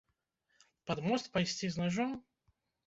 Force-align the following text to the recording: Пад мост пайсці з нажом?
Пад 0.89 1.03
мост 1.11 1.25
пайсці 1.37 1.65
з 1.77 1.85
нажом? 1.85 2.21